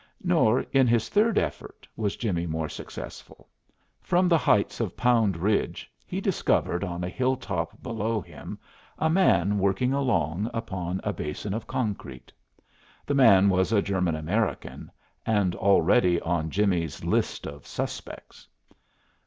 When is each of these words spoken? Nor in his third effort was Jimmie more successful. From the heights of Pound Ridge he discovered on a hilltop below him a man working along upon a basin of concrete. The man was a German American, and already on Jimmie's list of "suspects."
Nor 0.23 0.61
in 0.71 0.87
his 0.87 1.09
third 1.09 1.37
effort 1.37 1.87
was 1.95 2.15
Jimmie 2.15 2.47
more 2.47 2.69
successful. 2.69 3.47
From 4.01 4.27
the 4.27 4.35
heights 4.39 4.79
of 4.79 4.97
Pound 4.97 5.37
Ridge 5.37 5.91
he 6.07 6.19
discovered 6.19 6.83
on 6.83 7.03
a 7.03 7.07
hilltop 7.07 7.83
below 7.83 8.19
him 8.19 8.57
a 8.97 9.11
man 9.11 9.59
working 9.59 9.93
along 9.93 10.49
upon 10.55 11.01
a 11.03 11.13
basin 11.13 11.53
of 11.53 11.67
concrete. 11.67 12.33
The 13.05 13.13
man 13.13 13.47
was 13.47 13.71
a 13.71 13.79
German 13.83 14.15
American, 14.15 14.89
and 15.23 15.53
already 15.53 16.19
on 16.21 16.49
Jimmie's 16.49 17.03
list 17.03 17.45
of 17.45 17.67
"suspects." 17.67 18.47